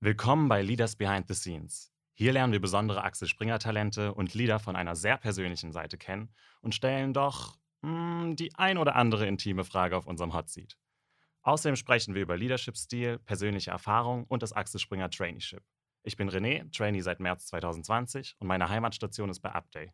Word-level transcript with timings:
Willkommen 0.00 0.48
bei 0.48 0.62
Leaders 0.62 0.94
Behind 0.94 1.26
the 1.26 1.34
Scenes. 1.34 1.92
Hier 2.14 2.32
lernen 2.32 2.52
wir 2.52 2.60
besondere 2.60 3.02
Axel 3.02 3.26
Springer 3.26 3.58
Talente 3.58 4.14
und 4.14 4.32
Leader 4.32 4.60
von 4.60 4.76
einer 4.76 4.94
sehr 4.94 5.16
persönlichen 5.16 5.72
Seite 5.72 5.98
kennen 5.98 6.32
und 6.60 6.72
stellen 6.72 7.12
doch 7.12 7.58
mh, 7.82 8.34
die 8.36 8.54
ein 8.54 8.78
oder 8.78 8.94
andere 8.94 9.26
intime 9.26 9.64
Frage 9.64 9.96
auf 9.96 10.06
unserem 10.06 10.34
Hot 10.34 10.50
Seat. 10.50 10.78
Außerdem 11.42 11.74
sprechen 11.74 12.14
wir 12.14 12.22
über 12.22 12.36
Leadership-Stil, 12.36 13.18
persönliche 13.18 13.72
Erfahrung 13.72 14.22
und 14.26 14.44
das 14.44 14.52
Axel 14.52 14.78
Springer 14.78 15.10
Traineeship. 15.10 15.64
Ich 16.04 16.16
bin 16.16 16.30
René, 16.30 16.70
Trainee 16.70 17.00
seit 17.00 17.18
März 17.18 17.46
2020 17.48 18.36
und 18.38 18.46
meine 18.46 18.68
Heimatstation 18.68 19.30
ist 19.30 19.40
bei 19.40 19.50
Upday. 19.50 19.92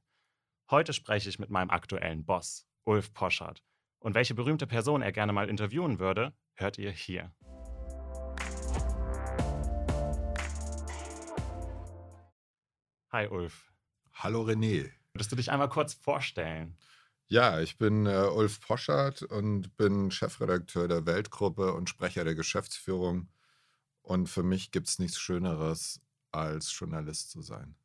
Heute 0.70 0.92
spreche 0.92 1.30
ich 1.30 1.38
mit 1.38 1.48
meinem 1.48 1.70
aktuellen 1.70 2.26
Boss, 2.26 2.66
Ulf 2.84 3.14
Poschardt. 3.14 3.64
Und 4.00 4.14
welche 4.14 4.34
berühmte 4.34 4.66
Person 4.66 5.00
er 5.00 5.12
gerne 5.12 5.32
mal 5.32 5.48
interviewen 5.48 5.98
würde, 5.98 6.34
hört 6.56 6.76
ihr 6.76 6.90
hier. 6.90 7.34
Hi 13.14 13.28
Ulf. 13.28 13.72
Hallo 14.12 14.42
René. 14.42 14.90
Würdest 15.12 15.30
du 15.30 15.36
dich 15.36 15.52
einmal 15.52 15.68
kurz 15.68 15.94
vorstellen? 15.94 16.76
Ja, 17.28 17.60
ich 17.60 17.78
bin 17.78 18.06
äh, 18.06 18.26
Ulf 18.34 18.60
Poschardt 18.60 19.22
und 19.22 19.76
bin 19.76 20.10
Chefredakteur 20.10 20.88
der 20.88 21.06
Weltgruppe 21.06 21.74
und 21.74 21.88
Sprecher 21.88 22.24
der 22.24 22.34
Geschäftsführung. 22.34 23.28
Und 24.02 24.28
für 24.28 24.42
mich 24.42 24.72
gibt 24.72 24.88
es 24.88 24.98
nichts 24.98 25.20
Schöneres, 25.20 26.00
als 26.32 26.76
Journalist 26.76 27.30
zu 27.30 27.40
sein. 27.40 27.76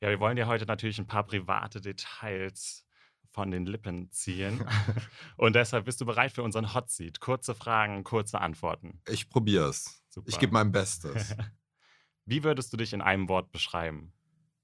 Ja, 0.00 0.08
wir 0.08 0.20
wollen 0.20 0.36
dir 0.36 0.46
heute 0.46 0.64
natürlich 0.64 0.98
ein 0.98 1.06
paar 1.06 1.26
private 1.26 1.82
Details 1.82 2.86
von 3.28 3.50
den 3.50 3.66
Lippen 3.66 4.10
ziehen. 4.10 4.64
und 5.36 5.54
deshalb 5.54 5.84
bist 5.84 6.00
du 6.00 6.06
bereit 6.06 6.32
für 6.32 6.42
unseren 6.42 6.72
Hot 6.72 6.88
Seat. 6.88 7.20
Kurze 7.20 7.54
Fragen, 7.54 8.04
kurze 8.04 8.40
Antworten. 8.40 9.02
Ich 9.06 9.28
probier's. 9.28 10.02
Super. 10.08 10.30
Ich 10.30 10.38
gebe 10.38 10.54
mein 10.54 10.72
Bestes. 10.72 11.36
Wie 12.24 12.42
würdest 12.42 12.72
du 12.72 12.78
dich 12.78 12.94
in 12.94 13.02
einem 13.02 13.28
Wort 13.28 13.52
beschreiben? 13.52 14.14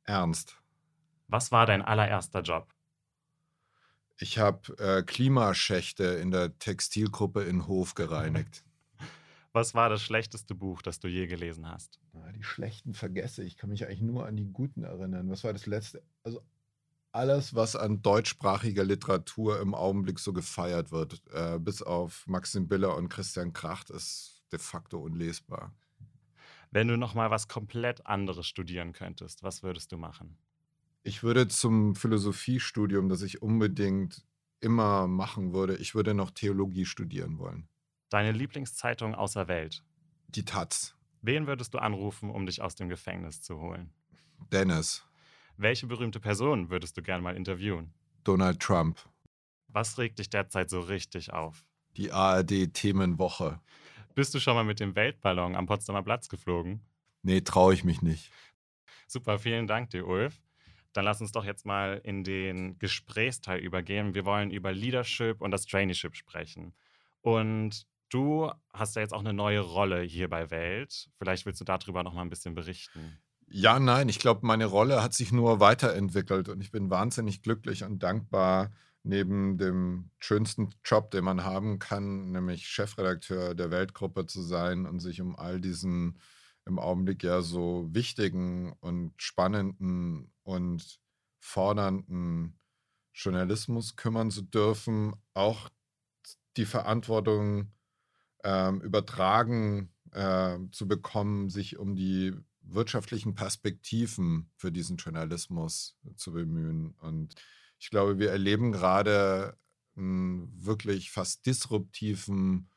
Ernst. 0.08 0.56
Was 1.28 1.52
war 1.52 1.66
dein 1.66 1.82
allererster 1.82 2.40
Job? 2.40 2.72
Ich 4.18 4.38
habe 4.38 4.76
äh, 4.78 5.02
Klimaschächte 5.02 6.04
in 6.04 6.30
der 6.30 6.58
Textilgruppe 6.58 7.44
in 7.44 7.66
Hof 7.66 7.94
gereinigt. 7.94 8.64
Was 9.52 9.74
war 9.74 9.88
das 9.88 10.02
schlechteste 10.02 10.54
Buch, 10.54 10.82
das 10.82 11.00
du 11.00 11.08
je 11.08 11.26
gelesen 11.26 11.68
hast? 11.68 12.00
Die 12.34 12.42
schlechten 12.42 12.94
vergesse 12.94 13.42
ich. 13.44 13.56
kann 13.56 13.70
mich 13.70 13.86
eigentlich 13.86 14.02
nur 14.02 14.26
an 14.26 14.36
die 14.36 14.50
guten 14.52 14.84
erinnern. 14.84 15.30
Was 15.30 15.44
war 15.44 15.52
das 15.52 15.66
letzte? 15.66 16.02
Also 16.22 16.42
alles, 17.12 17.54
was 17.54 17.74
an 17.74 18.02
deutschsprachiger 18.02 18.84
Literatur 18.84 19.60
im 19.60 19.74
Augenblick 19.74 20.18
so 20.18 20.32
gefeiert 20.32 20.92
wird, 20.92 21.22
äh, 21.32 21.58
bis 21.58 21.82
auf 21.82 22.26
Maxim 22.26 22.68
Biller 22.68 22.96
und 22.96 23.08
Christian 23.08 23.52
Kracht, 23.52 23.90
ist 23.90 24.42
de 24.52 24.58
facto 24.58 24.98
unlesbar. 24.98 25.72
Wenn 26.70 26.88
du 26.88 26.96
noch 26.96 27.14
mal 27.14 27.30
was 27.30 27.48
komplett 27.48 28.06
anderes 28.06 28.46
studieren 28.46 28.92
könntest, 28.92 29.42
was 29.42 29.62
würdest 29.62 29.92
du 29.92 29.96
machen? 29.96 30.36
Ich 31.02 31.22
würde 31.22 31.48
zum 31.48 31.94
Philosophiestudium, 31.94 33.08
das 33.08 33.22
ich 33.22 33.40
unbedingt 33.40 34.26
immer 34.60 35.06
machen 35.06 35.54
würde, 35.54 35.76
ich 35.76 35.94
würde 35.94 36.14
noch 36.14 36.30
Theologie 36.30 36.84
studieren 36.84 37.38
wollen. 37.38 37.68
Deine 38.10 38.32
Lieblingszeitung 38.32 39.14
außer 39.14 39.48
Welt? 39.48 39.84
Die 40.28 40.44
Taz. 40.44 40.94
Wen 41.22 41.46
würdest 41.46 41.74
du 41.74 41.78
anrufen, 41.78 42.30
um 42.30 42.46
dich 42.46 42.60
aus 42.60 42.74
dem 42.74 42.88
Gefängnis 42.88 43.40
zu 43.40 43.58
holen? 43.58 43.92
Dennis. 44.52 45.04
Welche 45.56 45.86
berühmte 45.86 46.20
Person 46.20 46.70
würdest 46.70 46.96
du 46.96 47.02
gern 47.02 47.22
mal 47.22 47.36
interviewen? 47.36 47.92
Donald 48.24 48.60
Trump. 48.60 48.98
Was 49.68 49.98
regt 49.98 50.18
dich 50.18 50.30
derzeit 50.30 50.70
so 50.70 50.80
richtig 50.80 51.32
auf? 51.32 51.66
Die 51.96 52.12
ARD-Themenwoche. 52.12 53.60
Bist 54.18 54.34
du 54.34 54.40
schon 54.40 54.56
mal 54.56 54.64
mit 54.64 54.80
dem 54.80 54.96
Weltballon 54.96 55.54
am 55.54 55.66
Potsdamer 55.66 56.02
Platz 56.02 56.28
geflogen? 56.28 56.80
Nee, 57.22 57.40
traue 57.42 57.72
ich 57.72 57.84
mich 57.84 58.02
nicht. 58.02 58.32
Super, 59.06 59.38
vielen 59.38 59.68
Dank 59.68 59.90
dir, 59.90 60.08
Ulf. 60.08 60.42
Dann 60.92 61.04
lass 61.04 61.20
uns 61.20 61.30
doch 61.30 61.44
jetzt 61.44 61.64
mal 61.64 62.00
in 62.02 62.24
den 62.24 62.80
Gesprächsteil 62.80 63.60
übergehen. 63.60 64.16
Wir 64.16 64.24
wollen 64.24 64.50
über 64.50 64.72
Leadership 64.72 65.40
und 65.40 65.52
das 65.52 65.66
Traineeship 65.66 66.16
sprechen. 66.16 66.74
Und 67.20 67.86
du 68.08 68.50
hast 68.72 68.96
ja 68.96 69.02
jetzt 69.02 69.14
auch 69.14 69.20
eine 69.20 69.32
neue 69.32 69.60
Rolle 69.60 70.02
hier 70.02 70.28
bei 70.28 70.50
Welt. 70.50 71.08
Vielleicht 71.16 71.46
willst 71.46 71.60
du 71.60 71.64
darüber 71.64 72.02
noch 72.02 72.14
mal 72.14 72.22
ein 72.22 72.28
bisschen 72.28 72.56
berichten. 72.56 73.20
Ja, 73.46 73.78
nein, 73.78 74.08
ich 74.08 74.18
glaube, 74.18 74.44
meine 74.44 74.66
Rolle 74.66 75.00
hat 75.00 75.14
sich 75.14 75.30
nur 75.30 75.60
weiterentwickelt 75.60 76.48
und 76.48 76.60
ich 76.60 76.72
bin 76.72 76.90
wahnsinnig 76.90 77.42
glücklich 77.42 77.84
und 77.84 78.02
dankbar, 78.02 78.72
neben 79.02 79.58
dem 79.58 80.10
schönsten 80.18 80.70
Job, 80.84 81.10
den 81.10 81.24
man 81.24 81.44
haben 81.44 81.78
kann, 81.78 82.32
nämlich 82.32 82.68
Chefredakteur 82.68 83.54
der 83.54 83.70
Weltgruppe 83.70 84.26
zu 84.26 84.42
sein 84.42 84.86
und 84.86 85.00
sich 85.00 85.20
um 85.20 85.36
all 85.36 85.60
diesen 85.60 86.18
im 86.66 86.78
Augenblick 86.78 87.22
ja 87.24 87.40
so 87.40 87.88
wichtigen 87.92 88.74
und 88.80 89.14
spannenden 89.16 90.30
und 90.42 91.00
fordernden 91.40 92.58
Journalismus 93.14 93.96
kümmern 93.96 94.30
zu 94.30 94.42
dürfen, 94.42 95.14
auch 95.34 95.70
die 96.56 96.66
Verantwortung 96.66 97.72
äh, 98.44 98.72
übertragen 98.76 99.92
äh, 100.12 100.58
zu 100.72 100.86
bekommen, 100.86 101.48
sich 101.48 101.78
um 101.78 101.96
die 101.96 102.34
wirtschaftlichen 102.60 103.34
Perspektiven 103.34 104.50
für 104.56 104.70
diesen 104.70 104.98
Journalismus 104.98 105.96
zu 106.16 106.32
bemühen. 106.32 106.94
Und 107.00 107.34
ich 107.78 107.90
glaube, 107.90 108.18
wir 108.18 108.30
erleben 108.30 108.72
gerade 108.72 109.56
einen 109.96 110.52
wirklich 110.64 111.10
fast 111.10 111.46
disruptiven 111.46 112.70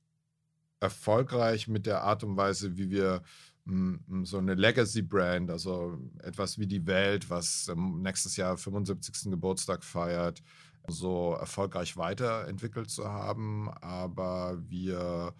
erfolgreich 0.80 1.68
mit 1.68 1.86
der 1.86 2.02
Art 2.02 2.24
und 2.24 2.36
Weise, 2.36 2.76
wie 2.76 2.90
wir 2.90 3.22
mm, 3.64 4.24
so 4.24 4.38
eine 4.38 4.54
Legacy-Brand, 4.54 5.50
also 5.50 5.98
etwas 6.22 6.58
wie 6.58 6.66
die 6.66 6.86
Welt, 6.86 7.30
was 7.30 7.70
nächstes 7.76 8.36
Jahr 8.36 8.56
75. 8.56 9.30
Geburtstag 9.30 9.84
feiert, 9.84 10.42
so 10.88 11.34
erfolgreich 11.34 11.96
weiterentwickelt 11.96 12.90
zu 12.90 13.08
haben. 13.08 13.70
Aber 13.80 14.58
wir 14.68 15.34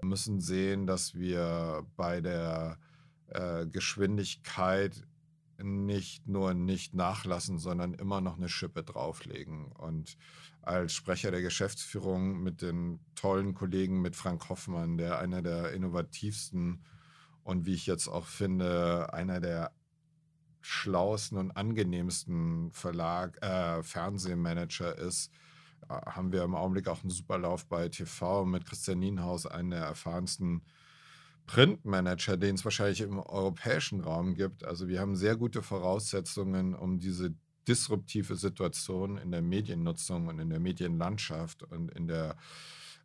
müssen 0.00 0.40
sehen, 0.40 0.86
dass 0.86 1.14
wir 1.14 1.84
bei 1.96 2.20
der 2.20 2.78
äh, 3.28 3.66
Geschwindigkeit 3.66 5.02
nicht 5.62 6.26
nur 6.26 6.54
nicht 6.54 6.94
nachlassen, 6.94 7.58
sondern 7.58 7.94
immer 7.94 8.20
noch 8.20 8.36
eine 8.36 8.48
Schippe 8.48 8.82
drauflegen. 8.82 9.72
Und 9.72 10.16
als 10.66 10.92
Sprecher 10.94 11.30
der 11.30 11.42
Geschäftsführung 11.42 12.42
mit 12.42 12.62
den 12.62 13.00
tollen 13.14 13.54
Kollegen, 13.54 14.00
mit 14.00 14.16
Frank 14.16 14.48
Hoffmann, 14.48 14.96
der 14.96 15.18
einer 15.18 15.42
der 15.42 15.72
innovativsten 15.72 16.84
und 17.42 17.66
wie 17.66 17.74
ich 17.74 17.86
jetzt 17.86 18.08
auch 18.08 18.26
finde, 18.26 19.12
einer 19.12 19.40
der 19.40 19.72
schlauesten 20.60 21.36
und 21.36 21.50
angenehmsten 21.50 22.70
Verlag, 22.72 23.36
äh, 23.42 23.82
Fernsehmanager 23.82 24.96
ist, 24.96 25.30
äh, 25.88 25.92
haben 25.92 26.32
wir 26.32 26.42
im 26.42 26.54
Augenblick 26.54 26.88
auch 26.88 27.02
einen 27.02 27.10
super 27.10 27.38
Lauf 27.38 27.66
bei 27.66 27.90
TV 27.90 28.46
mit 28.46 28.64
Christian 28.64 28.98
Nienhaus, 28.98 29.44
einen 29.44 29.70
der 29.70 29.84
erfahrensten 29.84 30.62
Printmanager, 31.46 32.38
den 32.38 32.54
es 32.54 32.64
wahrscheinlich 32.64 33.02
im 33.02 33.18
europäischen 33.18 34.00
Raum 34.00 34.34
gibt. 34.34 34.64
Also 34.64 34.88
wir 34.88 35.00
haben 35.00 35.16
sehr 35.16 35.36
gute 35.36 35.62
Voraussetzungen, 35.62 36.74
um 36.74 36.98
diese 36.98 37.34
disruptive 37.68 38.36
Situation 38.36 39.18
in 39.18 39.30
der 39.30 39.42
Mediennutzung 39.42 40.28
und 40.28 40.38
in 40.38 40.50
der 40.50 40.60
Medienlandschaft 40.60 41.62
und 41.62 41.90
in 41.92 42.06
der 42.08 42.36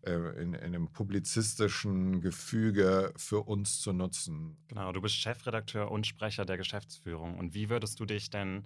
äh, 0.02 0.42
in, 0.42 0.54
in 0.54 0.64
einem 0.64 0.88
publizistischen 0.88 2.22
Gefüge 2.22 3.12
für 3.18 3.42
uns 3.42 3.82
zu 3.82 3.92
nutzen. 3.92 4.56
Genau, 4.70 4.94
du 4.94 5.02
bist 5.02 5.16
Chefredakteur 5.16 5.92
und 5.92 6.08
Sprecher 6.08 6.46
der 6.46 6.56
Geschäftsführung. 6.56 7.38
Und 7.38 7.54
wie 7.54 7.70
würdest 7.70 8.00
du 8.00 8.06
dich 8.06 8.30
denn 8.30 8.64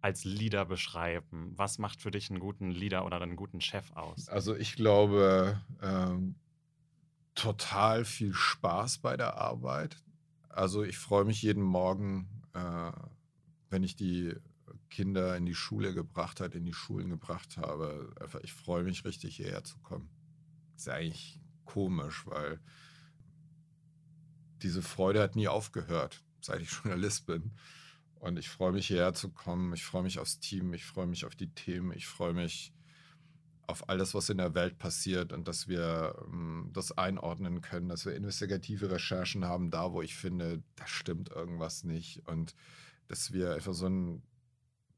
als 0.00 0.24
Leader 0.24 0.64
beschreiben? 0.64 1.52
Was 1.56 1.78
macht 1.78 2.00
für 2.00 2.12
dich 2.12 2.30
einen 2.30 2.38
guten 2.38 2.70
Leader 2.70 3.04
oder 3.04 3.20
einen 3.20 3.34
guten 3.34 3.60
Chef 3.60 3.90
aus? 3.96 4.28
Also 4.28 4.54
ich 4.54 4.76
glaube, 4.76 5.60
ähm, 5.82 6.36
total 7.34 8.04
viel 8.04 8.32
Spaß 8.32 8.98
bei 8.98 9.16
der 9.16 9.38
Arbeit. 9.38 9.96
Also 10.48 10.84
ich 10.84 10.98
freue 10.98 11.24
mich 11.24 11.42
jeden 11.42 11.64
Morgen, 11.64 12.28
äh, 12.54 12.92
wenn 13.70 13.82
ich 13.82 13.96
die 13.96 14.34
Kinder 14.88 15.36
in 15.36 15.46
die 15.46 15.54
Schule 15.54 15.94
gebracht 15.94 16.40
habe, 16.40 16.56
in 16.56 16.64
die 16.64 16.72
Schulen 16.72 17.08
gebracht 17.08 17.56
habe. 17.56 18.12
Einfach, 18.20 18.40
ich 18.40 18.52
freue 18.52 18.84
mich 18.84 19.04
richtig, 19.04 19.36
hierher 19.36 19.64
zu 19.64 19.78
kommen. 19.78 20.08
Ist 20.76 20.88
eigentlich 20.88 21.40
komisch, 21.64 22.26
weil 22.26 22.60
diese 24.62 24.82
Freude 24.82 25.22
hat 25.22 25.36
nie 25.36 25.48
aufgehört, 25.48 26.22
seit 26.40 26.62
ich 26.62 26.70
Journalist 26.84 27.26
bin. 27.26 27.52
Und 28.18 28.38
ich 28.38 28.48
freue 28.48 28.72
mich 28.72 28.86
hierher 28.86 29.14
zu 29.14 29.30
kommen. 29.30 29.72
Ich 29.74 29.84
freue 29.84 30.02
mich 30.02 30.18
aufs 30.18 30.40
Team. 30.40 30.72
Ich 30.74 30.84
freue 30.84 31.06
mich 31.06 31.24
auf 31.24 31.36
die 31.36 31.52
Themen. 31.52 31.92
Ich 31.92 32.06
freue 32.06 32.32
mich 32.32 32.72
auf 33.66 33.88
alles, 33.88 34.14
was 34.14 34.30
in 34.30 34.38
der 34.38 34.54
Welt 34.54 34.78
passiert 34.78 35.32
und 35.32 35.48
dass 35.48 35.68
wir 35.68 36.14
ähm, 36.26 36.70
das 36.72 36.96
einordnen 36.96 37.60
können, 37.60 37.88
dass 37.88 38.06
wir 38.06 38.14
investigative 38.14 38.90
Recherchen 38.90 39.44
haben, 39.44 39.70
da 39.70 39.92
wo 39.92 40.02
ich 40.02 40.14
finde, 40.14 40.62
da 40.76 40.86
stimmt 40.86 41.30
irgendwas 41.30 41.84
nicht 41.84 42.26
und 42.28 42.54
dass 43.08 43.32
wir 43.32 43.54
einfach 43.54 43.74
so 43.74 43.86
ein, 43.86 44.22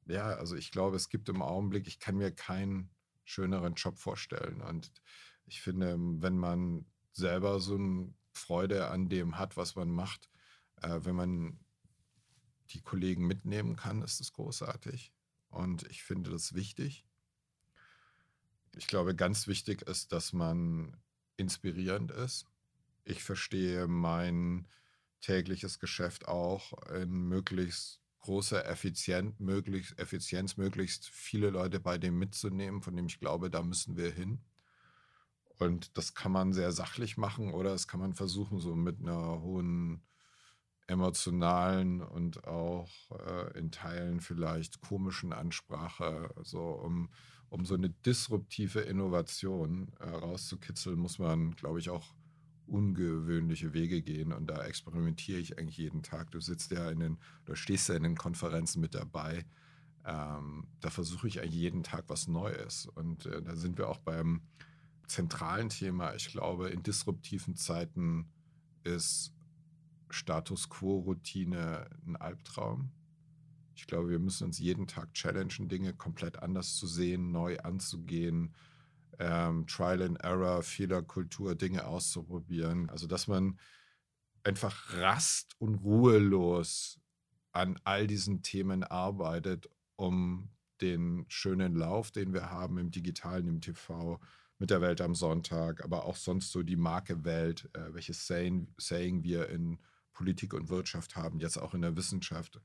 ja, 0.08 0.26
also 0.26 0.56
ich 0.56 0.70
glaube, 0.70 0.96
es 0.96 1.08
gibt 1.08 1.28
im 1.28 1.43
Augenblick, 1.43 1.87
ich 1.87 2.00
kann 2.00 2.16
mir 2.16 2.32
keinen 2.32 2.90
schöneren 3.25 3.75
Job 3.75 3.99
vorstellen. 3.99 4.62
Und 4.62 4.90
ich 5.46 5.60
finde, 5.60 5.96
wenn 5.99 6.38
man 6.38 6.87
selber 7.12 7.60
so 7.60 7.75
eine 7.75 8.14
Freude 8.32 8.88
an 8.88 9.08
dem 9.08 9.38
hat, 9.38 9.56
was 9.56 9.76
man 9.76 9.90
macht, 9.90 10.31
äh, 10.76 11.00
wenn 11.02 11.14
man 11.14 11.60
die 12.70 12.81
Kollegen 12.81 13.26
mitnehmen 13.26 13.76
kann, 13.76 14.02
ist 14.02 14.20
das 14.20 14.32
großartig. 14.32 15.12
Und 15.50 15.84
ich 15.90 16.02
finde 16.02 16.31
das 16.31 16.54
wichtig. 16.54 17.04
Ich 18.76 18.87
glaube, 18.87 19.14
ganz 19.14 19.46
wichtig 19.46 19.82
ist, 19.82 20.12
dass 20.12 20.32
man 20.32 20.96
inspirierend 21.37 22.11
ist. 22.11 22.46
Ich 23.04 23.22
verstehe 23.25 23.88
mein 23.88 24.69
tägliches 25.20 25.78
Geschäft 25.78 26.28
auch 26.28 26.72
in 26.93 27.28
möglichst 27.28 28.00
großer 28.20 28.66
Effizienz, 28.66 29.38
möglichst, 29.38 29.98
Effizienz, 29.98 30.56
möglichst 30.56 31.08
viele 31.08 31.50
Leute 31.50 31.80
bei 31.80 31.98
dem 31.98 32.18
mitzunehmen, 32.18 32.82
von 32.82 32.96
dem 32.96 33.06
ich 33.06 33.20
glaube, 33.20 33.50
da 33.50 33.62
müssen 33.62 33.96
wir 33.96 34.10
hin. 34.10 34.40
Und 35.58 35.96
das 35.98 36.14
kann 36.14 36.32
man 36.32 36.52
sehr 36.52 36.72
sachlich 36.72 37.16
machen 37.16 37.52
oder 37.52 37.70
das 37.70 37.88
kann 37.88 38.00
man 38.00 38.14
versuchen, 38.14 38.60
so 38.60 38.76
mit 38.76 39.00
einer 39.00 39.40
hohen 39.42 40.02
emotionalen 40.86 42.00
und 42.00 42.44
auch 42.44 42.90
äh, 43.10 43.58
in 43.58 43.70
Teilen 43.70 44.20
vielleicht 44.20 44.80
komischen 44.80 45.32
Ansprache, 45.32 46.32
so 46.42 46.60
um 46.60 47.10
um 47.50 47.64
so 47.64 47.74
eine 47.74 47.90
disruptive 47.90 48.80
Innovation 48.80 49.92
äh, 50.00 50.08
rauszukitzeln, 50.08 50.98
muss 50.98 51.18
man, 51.18 51.52
glaube 51.56 51.78
ich, 51.78 51.90
auch 51.90 52.14
ungewöhnliche 52.68 53.72
Wege 53.72 54.02
gehen. 54.02 54.32
Und 54.32 54.46
da 54.48 54.64
experimentiere 54.64 55.38
ich 55.38 55.58
eigentlich 55.58 55.78
jeden 55.78 56.02
Tag. 56.02 56.30
Du 56.30 56.40
sitzt 56.40 56.70
ja 56.70 56.90
in 56.90 57.00
den, 57.00 57.18
oder 57.46 57.56
stehst 57.56 57.88
ja 57.88 57.96
in 57.96 58.02
den 58.02 58.16
Konferenzen 58.16 58.80
mit 58.80 58.94
dabei. 58.94 59.44
Ähm, 60.04 60.66
da 60.80 60.90
versuche 60.90 61.28
ich 61.28 61.40
eigentlich 61.40 61.54
jeden 61.54 61.82
Tag 61.82 62.04
was 62.08 62.28
Neues. 62.28 62.86
Und 62.86 63.26
äh, 63.26 63.42
da 63.42 63.56
sind 63.56 63.78
wir 63.78 63.88
auch 63.88 63.98
beim 63.98 64.42
zentralen 65.06 65.68
Thema. 65.68 66.14
Ich 66.14 66.28
glaube, 66.28 66.68
in 66.68 66.82
disruptiven 66.82 67.56
Zeiten 67.56 68.28
ist 68.84 69.32
Status 70.10 70.68
Quo-Routine 70.68 71.88
ein 72.06 72.16
Albtraum. 72.16 72.90
Ich 73.74 73.86
glaube, 73.86 74.10
wir 74.10 74.18
müssen 74.18 74.44
uns 74.44 74.58
jeden 74.58 74.86
Tag 74.86 75.14
challengen, 75.14 75.68
Dinge 75.68 75.94
komplett 75.94 76.42
anders 76.42 76.76
zu 76.76 76.86
sehen, 76.86 77.30
neu 77.30 77.58
anzugehen, 77.58 78.54
ähm, 79.18 79.66
Trial 79.66 80.02
and 80.02 80.20
Error, 80.22 80.62
Fehlerkultur, 80.62 81.54
Dinge 81.54 81.86
auszuprobieren. 81.86 82.88
Also, 82.90 83.06
dass 83.06 83.26
man 83.26 83.58
einfach 84.44 84.94
rast 84.94 85.54
und 85.58 85.76
ruhelos 85.76 87.00
an 87.52 87.78
all 87.84 88.06
diesen 88.06 88.42
Themen 88.42 88.84
arbeitet, 88.84 89.68
um 89.96 90.50
den 90.80 91.24
schönen 91.28 91.74
Lauf, 91.74 92.10
den 92.10 92.32
wir 92.32 92.50
haben 92.50 92.78
im 92.78 92.90
Digitalen, 92.90 93.48
im 93.48 93.60
TV, 93.60 94.20
mit 94.58 94.70
der 94.70 94.80
Welt 94.80 95.00
am 95.00 95.14
Sonntag, 95.14 95.84
aber 95.84 96.04
auch 96.04 96.16
sonst 96.16 96.50
so 96.50 96.62
die 96.62 96.76
Marke 96.76 97.24
Welt, 97.24 97.68
äh, 97.74 97.92
welches 97.94 98.26
Saying, 98.26 98.72
Saying 98.76 99.22
wir 99.22 99.48
in 99.48 99.78
Politik 100.12 100.52
und 100.52 100.68
Wirtschaft 100.68 101.14
haben, 101.16 101.38
jetzt 101.38 101.58
auch 101.58 101.74
in 101.74 101.82
der 101.82 101.96
Wissenschaft 101.96 102.60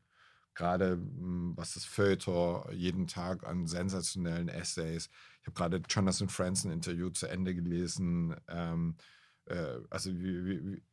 gerade 0.55 0.93
hm, 0.93 1.53
was 1.55 1.73
das 1.73 1.85
Feuilleton 1.85 2.71
jeden 2.71 3.07
Tag 3.07 3.45
an 3.45 3.67
sensationellen 3.67 4.49
Essays. 4.49 5.09
Ich 5.41 5.47
habe 5.47 5.55
gerade 5.55 5.81
Jonathan 5.89 6.29
Franzen 6.29 6.71
Interview 6.71 7.09
zu 7.09 7.27
Ende 7.27 7.55
gelesen. 7.55 8.35
Ähm, 8.47 8.95
äh, 9.45 9.79
also 9.89 10.11
wie, 10.11 10.65
wie, 10.65 10.83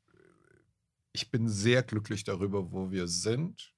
ich 1.12 1.30
bin 1.30 1.48
sehr 1.48 1.82
glücklich 1.82 2.24
darüber, 2.24 2.72
wo 2.72 2.90
wir 2.90 3.08
sind. 3.08 3.74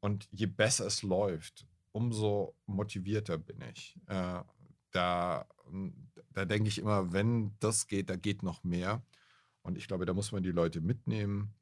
Und 0.00 0.28
je 0.30 0.46
besser 0.46 0.86
es 0.86 1.02
läuft, 1.02 1.66
umso 1.92 2.54
motivierter 2.66 3.38
bin 3.38 3.62
ich. 3.72 3.96
Äh, 4.06 4.42
da, 4.90 5.46
da 6.30 6.44
denke 6.44 6.68
ich 6.68 6.78
immer, 6.78 7.12
wenn 7.12 7.56
das 7.58 7.86
geht, 7.86 8.10
da 8.10 8.16
geht 8.16 8.42
noch 8.42 8.64
mehr. 8.64 9.02
Und 9.62 9.78
ich 9.78 9.88
glaube, 9.88 10.04
da 10.04 10.12
muss 10.12 10.30
man 10.30 10.42
die 10.42 10.52
Leute 10.52 10.80
mitnehmen. 10.80 11.54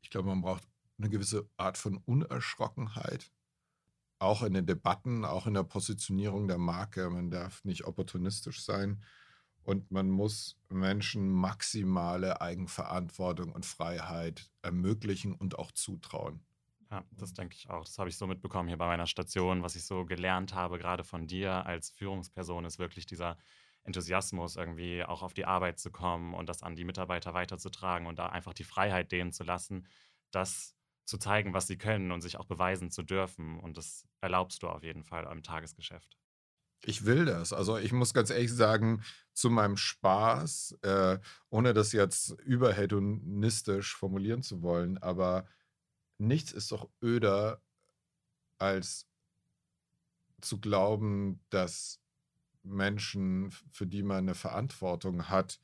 Ich 0.00 0.10
glaube, 0.10 0.28
man 0.28 0.42
braucht 0.42 0.64
eine 1.02 1.10
gewisse 1.10 1.48
Art 1.56 1.76
von 1.76 1.96
Unerschrockenheit, 1.96 3.32
auch 4.18 4.42
in 4.42 4.54
den 4.54 4.66
Debatten, 4.66 5.24
auch 5.24 5.46
in 5.46 5.54
der 5.54 5.64
Positionierung 5.64 6.46
der 6.46 6.58
Marke. 6.58 7.10
Man 7.10 7.30
darf 7.30 7.64
nicht 7.64 7.84
opportunistisch 7.84 8.64
sein 8.64 9.02
und 9.64 9.90
man 9.90 10.10
muss 10.10 10.60
Menschen 10.68 11.28
maximale 11.28 12.40
Eigenverantwortung 12.40 13.52
und 13.52 13.66
Freiheit 13.66 14.50
ermöglichen 14.62 15.34
und 15.34 15.58
auch 15.58 15.72
zutrauen. 15.72 16.44
Ja, 16.90 17.04
das 17.10 17.32
denke 17.32 17.56
ich 17.56 17.68
auch. 17.70 17.84
Das 17.84 17.98
habe 17.98 18.10
ich 18.10 18.16
so 18.16 18.26
mitbekommen 18.26 18.68
hier 18.68 18.76
bei 18.76 18.86
meiner 18.86 19.06
Station. 19.06 19.62
Was 19.62 19.76
ich 19.76 19.84
so 19.84 20.04
gelernt 20.04 20.54
habe, 20.54 20.78
gerade 20.78 21.04
von 21.04 21.26
dir 21.26 21.66
als 21.66 21.90
Führungsperson, 21.90 22.64
ist 22.64 22.78
wirklich 22.78 23.06
dieser 23.06 23.38
Enthusiasmus, 23.84 24.56
irgendwie 24.56 25.02
auch 25.02 25.22
auf 25.22 25.34
die 25.34 25.46
Arbeit 25.46 25.80
zu 25.80 25.90
kommen 25.90 26.34
und 26.34 26.48
das 26.48 26.62
an 26.62 26.76
die 26.76 26.84
Mitarbeiter 26.84 27.34
weiterzutragen 27.34 28.06
und 28.06 28.18
da 28.18 28.26
einfach 28.26 28.52
die 28.52 28.62
Freiheit 28.62 29.10
denen 29.10 29.32
zu 29.32 29.42
lassen. 29.42 29.86
Das 30.30 30.76
zu 31.04 31.18
zeigen, 31.18 31.52
was 31.52 31.66
sie 31.66 31.76
können 31.76 32.12
und 32.12 32.20
sich 32.20 32.36
auch 32.38 32.46
beweisen 32.46 32.90
zu 32.90 33.02
dürfen. 33.02 33.58
Und 33.58 33.76
das 33.76 34.06
erlaubst 34.20 34.62
du 34.62 34.68
auf 34.68 34.82
jeden 34.82 35.04
Fall 35.04 35.24
im 35.30 35.42
Tagesgeschäft. 35.42 36.16
Ich 36.84 37.04
will 37.04 37.24
das. 37.24 37.52
Also 37.52 37.78
ich 37.78 37.92
muss 37.92 38.12
ganz 38.12 38.30
ehrlich 38.30 38.52
sagen, 38.52 39.02
zu 39.34 39.50
meinem 39.50 39.76
Spaß, 39.76 40.78
äh, 40.82 41.18
ohne 41.48 41.74
das 41.74 41.92
jetzt 41.92 42.30
überhedonistisch 42.40 43.94
formulieren 43.94 44.42
zu 44.42 44.62
wollen, 44.62 44.98
aber 44.98 45.46
nichts 46.18 46.52
ist 46.52 46.72
doch 46.72 46.88
öder, 47.00 47.62
als 48.58 49.06
zu 50.40 50.60
glauben, 50.60 51.40
dass 51.50 52.00
Menschen, 52.64 53.50
für 53.70 53.86
die 53.86 54.02
man 54.02 54.18
eine 54.18 54.34
Verantwortung 54.34 55.28
hat, 55.28 55.60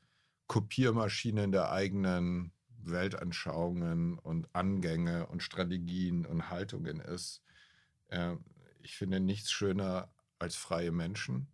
Kopiermaschinen 0.47 1.51
der 1.51 1.71
eigenen 1.71 2.51
Weltanschauungen 2.83 4.17
und 4.19 4.53
Angänge 4.53 5.27
und 5.27 5.43
Strategien 5.43 6.25
und 6.25 6.49
Haltungen 6.49 6.99
ist. 6.99 7.41
Äh, 8.07 8.35
ich 8.81 8.95
finde 8.95 9.19
nichts 9.19 9.51
schöner 9.51 10.09
als 10.39 10.55
freie 10.55 10.91
Menschen. 10.91 11.47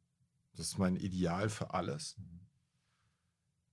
Das 0.55 0.67
ist 0.67 0.77
mein 0.77 0.95
Ideal 0.95 1.49
für 1.49 1.73
alles. 1.73 2.15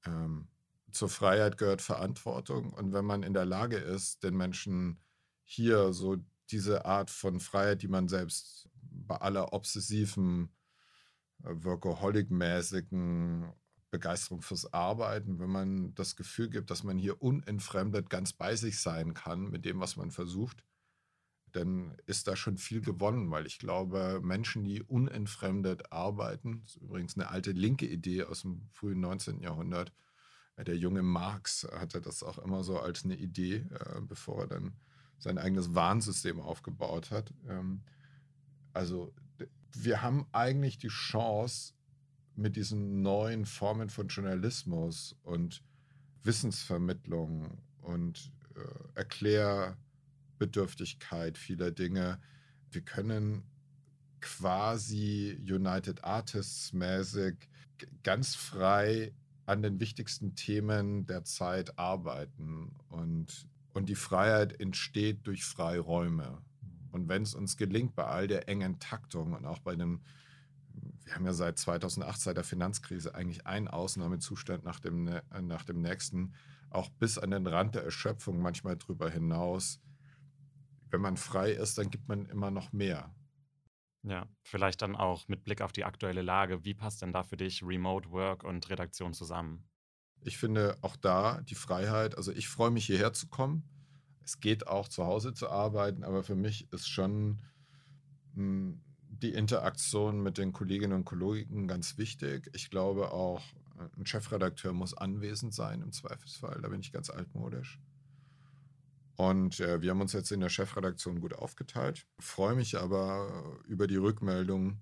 Ähm, 0.05 0.49
zur 0.91 1.09
Freiheit 1.09 1.59
gehört 1.59 1.81
Verantwortung. 1.81 2.73
Und 2.73 2.93
wenn 2.93 3.05
man 3.05 3.23
in 3.23 3.35
der 3.35 3.45
Lage 3.45 3.77
ist, 3.77 4.25
den 4.25 4.37
Menschen 4.37 5.01
hier 5.45 5.93
so 5.93 6.17
diese 6.51 6.85
Art 6.85 7.11
von 7.11 7.41
Freiheit, 7.41 7.83
die 7.83 7.89
man 7.89 8.09
selbst 8.09 8.69
bei 8.75 9.17
aller 9.17 9.53
obsessiven, 9.53 10.53
äh, 11.45 11.51
workaholic-mäßigen 11.51 13.53
Begeisterung 13.93 14.41
fürs 14.41 14.73
Arbeiten, 14.73 15.39
wenn 15.39 15.51
man 15.51 15.95
das 15.95 16.17
Gefühl 16.17 16.49
gibt, 16.49 16.71
dass 16.71 16.83
man 16.83 16.99
hier 16.99 17.23
unentfremdet 17.23 18.09
ganz 18.09 18.33
bei 18.33 18.57
sich 18.57 18.81
sein 18.81 19.13
kann 19.13 19.51
mit 19.51 19.67
dem, 19.67 19.81
was 19.81 19.97
man 19.97 20.11
versucht, 20.11 20.65
dann 21.53 21.95
ist 22.07 22.27
da 22.27 22.35
schon 22.35 22.57
viel 22.57 22.81
gewonnen, 22.81 23.31
weil 23.31 23.47
ich 23.47 23.59
glaube, 23.59 24.21
Menschen, 24.23 24.65
die 24.65 24.83
unentfremdet 24.83 25.93
arbeiten, 25.93 26.63
ist 26.65 26.77
übrigens 26.77 27.17
eine 27.17 27.29
alte 27.29 27.53
linke 27.53 27.87
Idee 27.87 28.25
aus 28.25 28.41
dem 28.41 28.67
frühen 28.73 29.01
19. 29.01 29.43
Jahrhundert, 29.43 29.93
äh, 30.57 30.65
der 30.65 30.79
junge 30.79 31.03
Marx 31.03 31.69
hatte 31.71 32.01
das 32.01 32.23
auch 32.23 32.39
immer 32.39 32.65
so 32.65 32.81
als 32.81 33.05
eine 33.05 33.17
Idee, 33.17 33.67
äh, 33.71 34.01
bevor 34.01 34.41
er 34.41 34.47
dann 34.47 34.73
sein 35.19 35.37
eigenes 35.37 35.75
Warnsystem 35.75 36.41
aufgebaut 36.41 37.11
hat. 37.11 37.35
Ähm, 37.47 37.83
also 38.73 39.13
wir 39.75 40.01
haben 40.01 40.27
eigentlich 40.33 40.79
die 40.79 40.89
Chance, 40.89 41.75
mit 42.37 42.57
diesen 42.57 43.03
neuen 43.03 43.45
Formen 43.47 43.89
von 43.91 44.09
Journalismus 44.09 45.15
und 45.23 45.63
Wissensvermittlung 46.23 47.59
und 47.81 48.33
äh, 48.55 48.61
Erklärbedürftigkeit 48.95 51.39
vieler 51.39 51.71
Dinge, 51.71 52.21
wir 52.71 52.83
können 52.83 53.45
quasi 54.21 55.39
United 55.43 56.05
Artists 56.05 56.73
mäßig 56.73 57.49
ganz 58.03 58.35
frei 58.35 59.13
an 59.47 59.63
den 59.63 59.81
wichtigsten 59.81 60.35
Themen 60.35 61.07
der 61.07 61.25
Zeit 61.25 61.79
arbeiten 61.79 62.77
und, 62.89 63.47
und 63.75 63.89
die 63.89 63.97
Freiheit 63.97 64.61
entsteht 64.61 65.27
durch 65.27 65.45
Freiräume. 65.45 66.43
Und 66.93 67.09
wenn 67.09 67.23
es 67.23 67.35
uns 67.35 67.57
gelingt, 67.57 67.97
bei 67.97 68.05
all 68.05 68.29
der 68.29 68.49
engen 68.49 68.79
Taktung 68.79 69.33
und 69.33 69.45
auch 69.45 69.59
bei 69.59 69.75
dem 69.75 70.01
wir 71.05 71.15
haben 71.15 71.25
ja 71.25 71.33
seit 71.33 71.59
2008, 71.59 72.21
seit 72.21 72.37
der 72.37 72.45
Finanzkrise, 72.45 73.15
eigentlich 73.15 73.47
einen 73.47 73.69
Ausnahmezustand 73.69 74.65
nach 74.65 74.81
dem, 74.81 75.21
nach 75.43 75.65
dem 75.65 75.81
nächsten, 75.81 76.35
auch 76.71 76.89
bis 76.91 77.19
an 77.19 77.31
den 77.31 77.47
Rand 77.47 77.75
der 77.75 77.85
Erschöpfung, 77.85 78.41
manchmal 78.41 78.77
drüber 78.77 79.11
hinaus. 79.11 79.81
Wenn 80.91 81.01
man 81.01 81.17
frei 81.17 81.53
ist, 81.53 81.79
dann 81.79 81.91
gibt 81.91 82.09
man 82.09 82.27
immer 82.27 82.51
noch 82.51 82.73
mehr. 82.73 83.15
Ja, 84.05 84.27
vielleicht 84.43 84.83
dann 84.83 84.97
auch 84.97 85.29
mit 85.29 85.45
Blick 85.45 85.63
auf 85.63 85.73
die 85.73 85.85
aktuelle 85.85 86.23
Lage. 86.23 86.65
Wie 86.65 86.75
passt 86.75 87.03
denn 87.03 87.13
da 87.13 87.23
für 87.23 87.37
dich 87.37 87.63
Remote 87.63 88.11
Work 88.11 88.43
und 88.43 88.69
Redaktion 88.69 89.13
zusammen? 89.13 89.69
Ich 90.25 90.39
finde 90.39 90.77
auch 90.83 90.97
da 90.97 91.41
die 91.43 91.55
Freiheit, 91.55 92.17
also 92.17 92.33
ich 92.33 92.49
freue 92.49 92.71
mich 92.71 92.87
hierher 92.87 93.13
zu 93.13 93.29
kommen. 93.29 93.69
Es 94.25 94.41
geht 94.41 94.67
auch 94.67 94.89
zu 94.89 95.05
Hause 95.05 95.35
zu 95.35 95.51
arbeiten, 95.51 96.05
aber 96.05 96.23
für 96.23 96.37
mich 96.37 96.73
ist 96.73 96.89
schon 96.89 97.43
hm, 98.35 98.81
die 99.23 99.33
Interaktion 99.33 100.23
mit 100.23 100.39
den 100.39 100.53
Kolleginnen 100.53 100.93
und 100.93 101.05
Kollegen 101.05 101.69
ganz 101.69 101.97
wichtig. 101.99 102.51
Ich 102.53 102.71
glaube 102.71 103.13
auch, 103.13 103.41
ein 103.97 104.07
Chefredakteur 104.07 104.73
muss 104.73 104.95
anwesend 104.95 105.55
sein 105.55 105.81
im 105.83 105.93
Zweifelsfall. 105.93 106.61
Da 106.61 106.69
bin 106.69 106.81
ich 106.81 106.93
ganz 106.93 107.11
altmodisch. 107.11 107.81
Und 109.17 109.61
äh, 109.61 109.81
wir 109.81 109.91
haben 109.91 110.01
uns 110.01 110.13
jetzt 110.13 110.33
in 110.33 110.41
der 110.41 110.49
Chefredaktion 110.49 111.21
gut 111.21 111.35
aufgeteilt. 111.35 112.07
Freue 112.19 112.55
mich 112.55 112.79
aber 112.79 113.61
über 113.67 113.87
die 113.87 113.97
Rückmeldung 113.97 114.81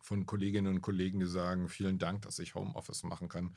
von 0.00 0.26
Kolleginnen 0.26 0.74
und 0.74 0.80
Kollegen, 0.80 1.20
die 1.20 1.26
sagen, 1.26 1.68
vielen 1.68 1.98
Dank, 1.98 2.22
dass 2.22 2.38
ich 2.38 2.54
Homeoffice 2.54 3.04
machen 3.04 3.28
kann. 3.28 3.54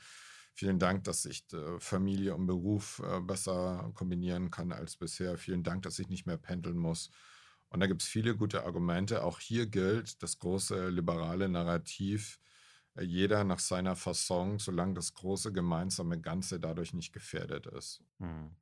Vielen 0.52 0.78
Dank, 0.78 1.04
dass 1.04 1.24
ich 1.24 1.44
äh, 1.52 1.80
Familie 1.80 2.34
und 2.36 2.46
Beruf 2.46 3.02
äh, 3.04 3.20
besser 3.20 3.90
kombinieren 3.94 4.50
kann 4.50 4.70
als 4.70 4.96
bisher. 4.96 5.36
Vielen 5.36 5.64
Dank, 5.64 5.82
dass 5.82 5.98
ich 5.98 6.08
nicht 6.08 6.26
mehr 6.26 6.36
pendeln 6.36 6.76
muss. 6.76 7.10
Und 7.74 7.80
da 7.80 7.88
gibt 7.88 8.02
es 8.02 8.08
viele 8.08 8.36
gute 8.36 8.62
Argumente. 8.62 9.24
Auch 9.24 9.40
hier 9.40 9.66
gilt 9.66 10.22
das 10.22 10.38
große 10.38 10.90
liberale 10.90 11.48
Narrativ, 11.48 12.38
äh, 12.94 13.02
jeder 13.02 13.42
nach 13.42 13.58
seiner 13.58 13.96
Fasson, 13.96 14.60
solange 14.60 14.94
das 14.94 15.12
große 15.12 15.52
gemeinsame 15.52 16.20
Ganze 16.20 16.60
dadurch 16.60 16.94
nicht 16.94 17.12
gefährdet 17.12 17.66
ist. 17.66 18.00
Hm. 18.20 18.54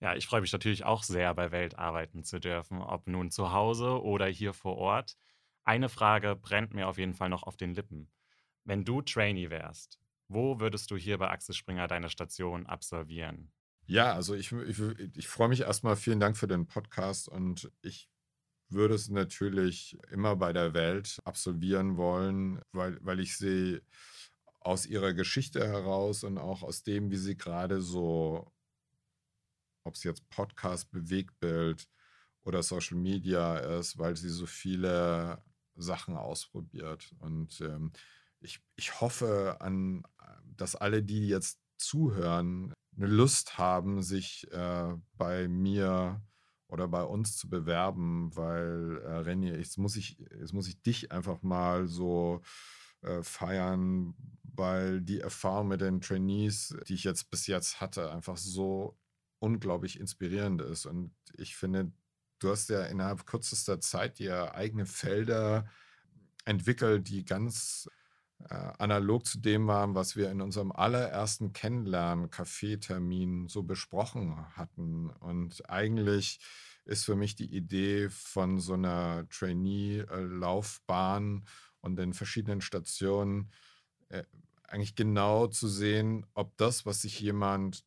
Ja, 0.00 0.14
ich 0.16 0.26
freue 0.26 0.42
mich 0.42 0.52
natürlich 0.52 0.84
auch 0.84 1.02
sehr, 1.02 1.32
bei 1.34 1.50
Welt 1.50 1.78
arbeiten 1.78 2.24
zu 2.24 2.40
dürfen, 2.40 2.82
ob 2.82 3.06
nun 3.06 3.30
zu 3.30 3.52
Hause 3.52 4.02
oder 4.02 4.26
hier 4.26 4.52
vor 4.52 4.76
Ort. 4.76 5.16
Eine 5.64 5.88
Frage 5.88 6.36
brennt 6.36 6.74
mir 6.74 6.88
auf 6.88 6.98
jeden 6.98 7.14
Fall 7.14 7.30
noch 7.30 7.44
auf 7.44 7.56
den 7.56 7.72
Lippen. 7.72 8.10
Wenn 8.64 8.84
du 8.84 9.00
Trainee 9.00 9.48
wärst, 9.48 9.98
wo 10.28 10.60
würdest 10.60 10.90
du 10.90 10.96
hier 10.98 11.16
bei 11.16 11.30
Axel 11.30 11.54
Springer 11.54 11.88
deine 11.88 12.10
Station 12.10 12.66
absolvieren? 12.66 13.50
Ja, 13.86 14.12
also 14.12 14.34
ich, 14.34 14.52
ich, 14.52 14.78
ich 15.16 15.26
freue 15.26 15.48
mich 15.48 15.62
erstmal. 15.62 15.96
Vielen 15.96 16.20
Dank 16.20 16.36
für 16.36 16.48
den 16.48 16.66
Podcast 16.66 17.30
und 17.30 17.72
ich 17.80 18.10
würde 18.70 18.94
es 18.94 19.08
natürlich 19.08 19.98
immer 20.10 20.36
bei 20.36 20.52
der 20.52 20.74
Welt 20.74 21.18
absolvieren 21.24 21.96
wollen, 21.96 22.60
weil, 22.72 22.98
weil 23.02 23.20
ich 23.20 23.36
sie 23.36 23.80
aus 24.60 24.86
ihrer 24.86 25.14
Geschichte 25.14 25.66
heraus 25.66 26.24
und 26.24 26.38
auch 26.38 26.62
aus 26.62 26.82
dem, 26.82 27.10
wie 27.10 27.16
sie 27.16 27.36
gerade 27.36 27.80
so, 27.80 28.52
ob 29.84 29.94
es 29.94 30.04
jetzt 30.04 30.28
Podcast, 30.28 30.90
Bewegtbild 30.90 31.88
oder 32.42 32.62
Social 32.62 32.98
Media 32.98 33.58
ist, 33.78 33.98
weil 33.98 34.16
sie 34.16 34.28
so 34.28 34.46
viele 34.46 35.42
Sachen 35.74 36.16
ausprobiert. 36.16 37.14
Und 37.20 37.60
ähm, 37.60 37.92
ich, 38.40 38.60
ich 38.76 39.00
hoffe 39.00 39.56
an, 39.60 40.02
dass 40.44 40.76
alle, 40.76 41.02
die 41.02 41.28
jetzt 41.28 41.58
zuhören, 41.78 42.74
eine 42.96 43.06
Lust 43.06 43.58
haben, 43.58 44.02
sich 44.02 44.50
äh, 44.50 44.94
bei 45.16 45.48
mir 45.48 46.20
oder 46.68 46.86
bei 46.86 47.02
uns 47.02 47.36
zu 47.36 47.48
bewerben, 47.48 48.34
weil 48.36 49.00
äh, 49.04 49.10
Renny, 49.18 49.50
jetzt 49.50 49.78
muss 49.78 49.96
ich, 49.96 50.18
jetzt 50.38 50.52
muss 50.52 50.68
ich 50.68 50.80
dich 50.82 51.10
einfach 51.10 51.42
mal 51.42 51.86
so 51.86 52.42
äh, 53.02 53.22
feiern, 53.22 54.14
weil 54.42 55.00
die 55.00 55.20
Erfahrung 55.20 55.68
mit 55.68 55.80
den 55.80 56.00
Trainees, 56.00 56.76
die 56.86 56.94
ich 56.94 57.04
jetzt 57.04 57.30
bis 57.30 57.46
jetzt 57.46 57.80
hatte, 57.80 58.10
einfach 58.10 58.36
so 58.36 58.98
unglaublich 59.38 59.98
inspirierend 59.98 60.62
ist. 60.62 60.84
Und 60.84 61.14
ich 61.36 61.56
finde, 61.56 61.92
du 62.38 62.50
hast 62.50 62.68
ja 62.68 62.84
innerhalb 62.84 63.26
kürzester 63.26 63.80
Zeit 63.80 64.18
dir 64.18 64.54
eigene 64.54 64.84
Felder 64.84 65.68
entwickelt, 66.44 67.08
die 67.08 67.24
ganz 67.24 67.88
äh, 68.48 68.54
analog 68.78 69.26
zu 69.26 69.38
dem 69.38 69.66
waren, 69.66 69.94
was 69.94 70.16
wir 70.16 70.30
in 70.30 70.40
unserem 70.40 70.72
allerersten 70.72 71.52
Kennenlernen-Kaffeetermin 71.52 73.48
so 73.48 73.64
besprochen 73.64 74.36
hatten. 74.56 75.10
Und 75.10 75.68
eigentlich 75.68 76.40
ist 76.84 77.04
für 77.04 77.16
mich 77.16 77.34
die 77.34 77.52
Idee 77.54 78.08
von 78.10 78.60
so 78.60 78.74
einer 78.74 79.28
Trainee-Laufbahn 79.28 81.44
und 81.80 81.96
den 81.96 82.14
verschiedenen 82.14 82.60
Stationen 82.60 83.50
äh, 84.08 84.22
eigentlich 84.62 84.94
genau 84.94 85.48
zu 85.48 85.66
sehen, 85.68 86.24
ob 86.34 86.56
das, 86.56 86.86
was 86.86 87.02
sich 87.02 87.18
jemand 87.20 87.84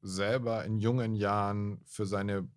selber 0.00 0.64
in 0.64 0.78
jungen 0.78 1.14
Jahren 1.14 1.82
für 1.84 2.06
seine 2.06 2.48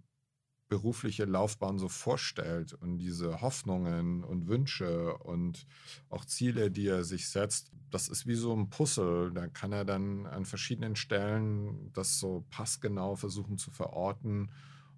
berufliche 0.72 1.26
Laufbahn 1.26 1.78
so 1.78 1.90
vorstellt 1.90 2.72
und 2.72 2.98
diese 2.98 3.42
Hoffnungen 3.42 4.24
und 4.24 4.48
Wünsche 4.48 5.18
und 5.18 5.68
auch 6.10 6.24
Ziele, 6.24 6.72
die 6.72 6.88
er 6.88 7.04
sich 7.04 7.28
setzt, 7.28 7.74
das 7.90 8.08
ist 8.08 8.26
wie 8.26 8.36
so 8.36 8.56
ein 8.56 8.70
Puzzle. 8.70 9.34
Da 9.34 9.48
kann 9.48 9.74
er 9.74 9.84
dann 9.84 10.26
an 10.28 10.46
verschiedenen 10.46 10.96
Stellen 10.96 11.92
das 11.92 12.20
so 12.20 12.46
passgenau 12.50 13.18
versuchen 13.18 13.58
zu 13.58 13.70
verorten. 13.70 14.50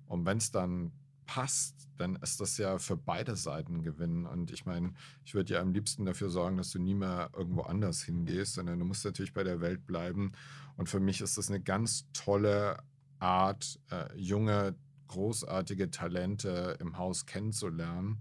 Und 0.05 0.27
wenn 0.27 0.37
es 0.37 0.51
dann 0.51 0.91
passt, 1.25 1.89
dann 1.97 2.17
ist 2.17 2.39
das 2.39 2.59
ja 2.59 2.77
für 2.77 2.95
beide 2.95 3.35
Seiten 3.35 3.81
Gewinn. 3.81 4.27
Und 4.27 4.51
ich 4.51 4.67
meine, 4.67 4.93
ich 5.25 5.33
würde 5.33 5.55
ja 5.55 5.59
am 5.59 5.73
liebsten 5.73 6.05
dafür 6.05 6.29
sorgen, 6.29 6.57
dass 6.57 6.69
du 6.69 6.77
nie 6.77 6.93
mehr 6.93 7.31
irgendwo 7.35 7.61
anders 7.61 8.03
hingehst, 8.03 8.53
sondern 8.53 8.77
du 8.77 8.85
musst 8.85 9.05
natürlich 9.05 9.33
bei 9.33 9.43
der 9.43 9.59
Welt 9.59 9.87
bleiben. 9.87 10.33
Und 10.77 10.87
für 10.87 10.99
mich 10.99 11.19
ist 11.19 11.39
das 11.39 11.49
eine 11.49 11.61
ganz 11.61 12.05
tolle 12.13 12.77
Art, 13.17 13.79
äh, 13.89 14.15
junge 14.15 14.75
großartige 15.13 15.91
Talente 15.91 16.77
im 16.79 16.97
Haus 16.97 17.25
kennenzulernen. 17.25 18.19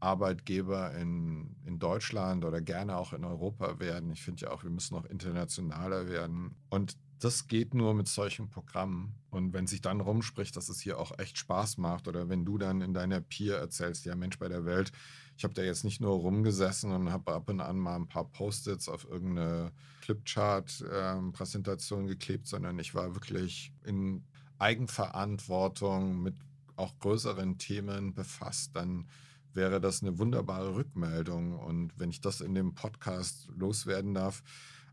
Arbeitgeber 0.00 0.94
in, 0.94 1.54
in 1.64 1.78
Deutschland 1.78 2.44
oder 2.44 2.60
gerne 2.60 2.96
auch 2.96 3.12
in 3.12 3.24
Europa 3.24 3.78
werden. 3.78 4.10
Ich 4.10 4.22
finde 4.22 4.46
ja 4.46 4.50
auch, 4.50 4.64
wir 4.64 4.70
müssen 4.70 4.96
auch 4.96 5.06
internationaler 5.06 6.08
werden. 6.08 6.56
Und 6.70 6.96
das 7.22 7.46
geht 7.46 7.72
nur 7.72 7.94
mit 7.94 8.08
solchen 8.08 8.48
Programmen. 8.48 9.14
Und 9.30 9.52
wenn 9.52 9.68
sich 9.68 9.80
dann 9.80 10.00
rumspricht, 10.00 10.56
dass 10.56 10.68
es 10.68 10.80
hier 10.80 10.98
auch 10.98 11.16
echt 11.20 11.38
Spaß 11.38 11.78
macht, 11.78 12.08
oder 12.08 12.28
wenn 12.28 12.44
du 12.44 12.58
dann 12.58 12.80
in 12.80 12.94
deiner 12.94 13.20
Peer 13.20 13.58
erzählst, 13.58 14.04
ja 14.04 14.16
Mensch 14.16 14.40
bei 14.40 14.48
der 14.48 14.64
Welt, 14.64 14.90
ich 15.36 15.44
habe 15.44 15.54
da 15.54 15.62
jetzt 15.62 15.84
nicht 15.84 16.00
nur 16.00 16.14
rumgesessen 16.14 16.90
und 16.90 17.12
habe 17.12 17.32
ab 17.32 17.48
und 17.48 17.60
an 17.60 17.78
mal 17.78 17.94
ein 17.94 18.08
paar 18.08 18.24
Post-its 18.24 18.88
auf 18.88 19.08
irgendeine 19.08 19.70
Flipchart-Präsentation 20.00 22.00
ähm, 22.00 22.08
geklebt, 22.08 22.48
sondern 22.48 22.80
ich 22.80 22.92
war 22.94 23.14
wirklich 23.14 23.72
in 23.84 24.24
Eigenverantwortung 24.58 26.22
mit 26.22 26.34
auch 26.74 26.98
größeren 26.98 27.58
Themen 27.58 28.14
befasst, 28.14 28.74
dann 28.74 29.06
wäre 29.54 29.80
das 29.80 30.02
eine 30.02 30.18
wunderbare 30.18 30.74
Rückmeldung. 30.74 31.58
Und 31.58 31.92
wenn 31.98 32.10
ich 32.10 32.20
das 32.20 32.40
in 32.40 32.54
dem 32.54 32.74
Podcast 32.74 33.48
loswerden 33.56 34.14
darf, 34.14 34.42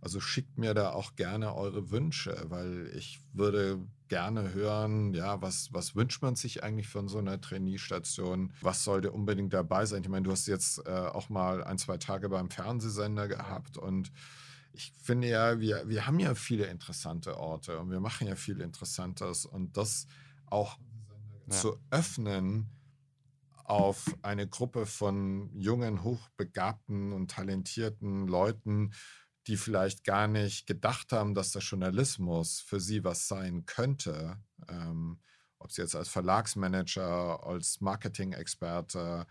also 0.01 0.19
schickt 0.19 0.57
mir 0.57 0.73
da 0.73 0.91
auch 0.91 1.15
gerne 1.15 1.55
eure 1.55 1.91
Wünsche, 1.91 2.45
weil 2.49 2.91
ich 2.95 3.19
würde 3.33 3.79
gerne 4.07 4.53
hören, 4.53 5.13
ja, 5.13 5.41
was, 5.41 5.73
was 5.73 5.95
wünscht 5.95 6.21
man 6.21 6.35
sich 6.35 6.63
eigentlich 6.63 6.87
von 6.87 7.07
so 7.07 7.17
einer 7.17 7.39
Trainee-Station? 7.39 8.53
Was 8.61 8.83
sollte 8.83 9.11
unbedingt 9.11 9.53
dabei 9.53 9.85
sein? 9.85 10.01
Ich 10.03 10.09
meine, 10.09 10.23
du 10.23 10.31
hast 10.31 10.47
jetzt 10.47 10.85
äh, 10.87 10.89
auch 10.89 11.29
mal 11.29 11.63
ein, 11.63 11.77
zwei 11.77 11.97
Tage 11.97 12.29
beim 12.29 12.49
Fernsehsender 12.49 13.27
gehabt 13.27 13.77
und 13.77 14.11
ich 14.71 14.93
finde 15.01 15.27
ja, 15.27 15.59
wir, 15.59 15.87
wir 15.87 16.07
haben 16.07 16.19
ja 16.19 16.35
viele 16.35 16.65
interessante 16.65 17.37
Orte 17.37 17.79
und 17.79 17.91
wir 17.91 17.99
machen 17.99 18.27
ja 18.27 18.35
viel 18.35 18.61
Interessantes 18.61 19.45
und 19.45 19.75
das 19.75 20.07
auch 20.45 20.77
ja. 21.47 21.55
zu 21.55 21.77
öffnen, 21.89 22.69
auf 23.65 24.15
eine 24.23 24.47
Gruppe 24.47 24.87
von 24.87 25.51
jungen, 25.53 26.03
hochbegabten 26.03 27.13
und 27.13 27.29
talentierten 27.29 28.27
Leuten, 28.27 28.93
die 29.49 29.57
vielleicht 29.57 30.03
gar 30.03 30.27
nicht 30.27 30.67
gedacht 30.67 31.11
haben, 31.11 31.33
dass 31.33 31.51
der 31.51 31.63
Journalismus 31.63 32.61
für 32.61 32.79
sie 32.79 33.03
was 33.03 33.27
sein 33.27 33.65
könnte. 33.65 34.37
Ähm, 34.67 35.19
ob 35.57 35.71
sie 35.71 35.81
jetzt 35.81 35.95
als 35.95 36.07
Verlagsmanager, 36.07 37.45
als 37.45 37.81
Marketing-Experte, 37.81 39.25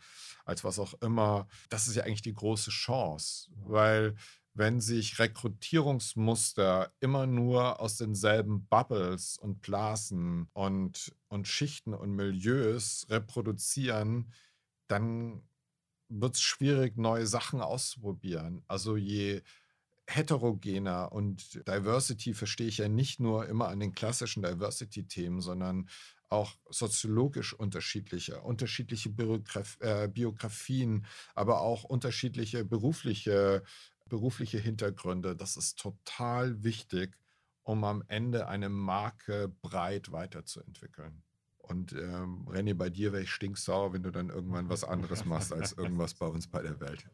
als 0.44 0.62
was 0.64 0.78
auch 0.78 0.94
immer. 1.00 1.48
Das 1.70 1.88
ist 1.88 1.94
ja 1.94 2.04
eigentlich 2.04 2.22
die 2.22 2.34
große 2.34 2.70
Chance, 2.70 3.48
weil 3.54 4.14
wenn 4.52 4.80
sich 4.80 5.18
Rekrutierungsmuster 5.18 6.92
immer 7.00 7.26
nur 7.26 7.80
aus 7.80 7.96
denselben 7.96 8.66
Bubbles 8.66 9.38
und 9.38 9.62
Blasen 9.62 10.48
und, 10.52 11.14
und 11.28 11.46
Schichten 11.46 11.94
und 11.94 12.10
Milieus 12.10 13.06
reproduzieren, 13.08 14.32
dann 14.88 15.48
wird 16.08 16.34
es 16.34 16.40
schwierig, 16.40 16.96
neue 16.96 17.26
Sachen 17.26 17.60
auszuprobieren. 17.60 18.64
Also 18.66 18.96
je 18.96 19.42
heterogener 20.08 21.12
und 21.12 21.66
Diversity 21.68 22.32
verstehe 22.32 22.66
ich 22.66 22.78
ja 22.78 22.88
nicht 22.88 23.20
nur 23.20 23.46
immer 23.46 23.68
an 23.68 23.80
den 23.80 23.92
klassischen 23.92 24.42
Diversity-Themen, 24.42 25.40
sondern 25.40 25.88
auch 26.30 26.56
soziologisch 26.70 27.52
unterschiedliche, 27.52 28.40
unterschiedliche 28.40 29.10
Biograf 29.10 29.76
äh, 29.80 30.08
Biografien, 30.08 31.06
aber 31.34 31.60
auch 31.60 31.84
unterschiedliche 31.84 32.64
berufliche 32.64 33.62
berufliche 34.08 34.58
Hintergründe. 34.58 35.36
Das 35.36 35.58
ist 35.58 35.78
total 35.78 36.62
wichtig, 36.62 37.18
um 37.62 37.84
am 37.84 38.02
Ende 38.08 38.48
eine 38.48 38.70
Marke 38.70 39.52
breit 39.60 40.10
weiterzuentwickeln. 40.10 41.22
Und 41.58 41.92
ähm, 41.92 42.48
René, 42.48 42.74
bei 42.74 42.88
dir 42.88 43.12
wäre 43.12 43.24
ich 43.24 43.30
stinksauer, 43.30 43.92
wenn 43.92 44.02
du 44.02 44.10
dann 44.10 44.30
irgendwann 44.30 44.70
was 44.70 44.84
anderes 44.84 45.26
machst 45.26 45.52
als 45.52 45.72
irgendwas 45.72 46.14
bei 46.14 46.26
uns 46.26 46.48
bei 46.48 46.62
der 46.62 46.80
Welt. 46.80 47.06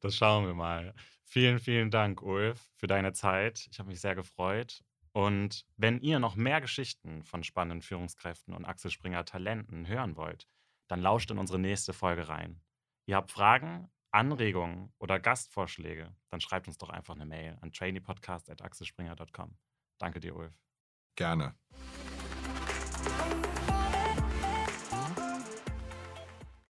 Das 0.00 0.14
schauen 0.14 0.46
wir 0.46 0.54
mal. 0.54 0.94
Vielen, 1.24 1.58
vielen 1.58 1.90
Dank, 1.90 2.22
Ulf, 2.22 2.70
für 2.76 2.86
deine 2.86 3.12
Zeit. 3.12 3.66
Ich 3.70 3.78
habe 3.78 3.88
mich 3.88 4.00
sehr 4.00 4.14
gefreut. 4.14 4.82
Und 5.12 5.64
wenn 5.76 6.00
ihr 6.00 6.18
noch 6.18 6.34
mehr 6.34 6.60
Geschichten 6.60 7.22
von 7.22 7.44
spannenden 7.44 7.82
Führungskräften 7.82 8.52
und 8.52 8.64
Axel 8.64 8.90
Springer 8.90 9.24
Talenten 9.24 9.86
hören 9.86 10.16
wollt, 10.16 10.48
dann 10.88 11.00
lauscht 11.00 11.30
in 11.30 11.38
unsere 11.38 11.58
nächste 11.58 11.92
Folge 11.92 12.28
rein. 12.28 12.60
Ihr 13.06 13.16
habt 13.16 13.30
Fragen, 13.30 13.90
Anregungen 14.10 14.92
oder 14.98 15.18
Gastvorschläge, 15.18 16.14
dann 16.30 16.40
schreibt 16.40 16.68
uns 16.68 16.78
doch 16.78 16.90
einfach 16.90 17.14
eine 17.14 17.26
Mail 17.26 17.58
an 17.60 17.72
traineepodcast.axelspringer.com. 17.72 19.56
Danke 19.98 20.20
dir, 20.20 20.36
Ulf. 20.36 20.60
Gerne. 21.16 21.54